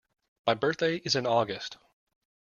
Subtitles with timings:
[0.47, 1.77] My birthday is in August.